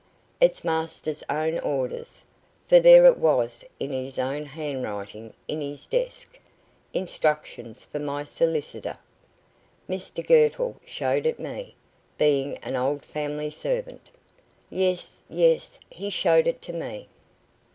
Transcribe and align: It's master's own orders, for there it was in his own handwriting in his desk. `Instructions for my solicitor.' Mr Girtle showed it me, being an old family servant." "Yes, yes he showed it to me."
It's 0.41 0.63
master's 0.63 1.21
own 1.29 1.59
orders, 1.59 2.23
for 2.65 2.79
there 2.79 3.05
it 3.05 3.19
was 3.19 3.63
in 3.79 3.91
his 3.91 4.17
own 4.17 4.45
handwriting 4.47 5.31
in 5.47 5.61
his 5.61 5.85
desk. 5.85 6.39
`Instructions 6.95 7.85
for 7.85 7.99
my 7.99 8.23
solicitor.' 8.23 8.97
Mr 9.87 10.25
Girtle 10.25 10.77
showed 10.85 11.27
it 11.27 11.37
me, 11.39 11.75
being 12.17 12.57
an 12.63 12.75
old 12.75 13.05
family 13.05 13.51
servant." 13.51 14.09
"Yes, 14.71 15.21
yes 15.29 15.77
he 15.91 16.09
showed 16.09 16.47
it 16.47 16.63
to 16.63 16.73
me." 16.73 17.07